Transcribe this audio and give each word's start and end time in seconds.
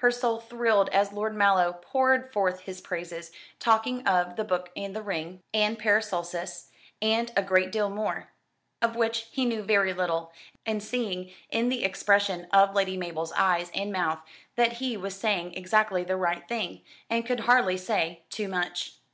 Her 0.00 0.10
soul 0.10 0.38
thrilled 0.38 0.90
as 0.90 1.14
Lord 1.14 1.34
Mallow 1.34 1.72
poured 1.72 2.30
forth 2.30 2.60
his 2.60 2.82
praises; 2.82 3.32
talking 3.58 4.06
of 4.06 4.36
"The 4.36 4.44
Book 4.44 4.68
and 4.76 4.94
the 4.94 5.00
Ring," 5.00 5.42
and 5.54 5.78
"Paracelsus," 5.78 6.68
and 7.00 7.32
a 7.38 7.42
great 7.42 7.72
deal 7.72 7.88
more, 7.88 8.32
of 8.82 8.96
which 8.96 9.28
he 9.30 9.46
knew 9.46 9.62
very 9.62 9.94
little, 9.94 10.30
and 10.66 10.82
seeing 10.82 11.32
in 11.48 11.70
the 11.70 11.84
expression 11.86 12.48
of 12.52 12.74
Lady 12.74 12.98
Mabel's 12.98 13.32
eyes 13.32 13.70
and 13.74 13.90
mouth 13.90 14.20
that 14.56 14.72
he 14.74 14.94
was 14.98 15.18
saying 15.18 15.54
exactly 15.54 16.04
the 16.04 16.16
right 16.18 16.46
thing, 16.46 16.82
and 17.08 17.24
could 17.24 17.40
hardly 17.40 17.78
say 17.78 18.24
too 18.28 18.48
much. 18.48 18.98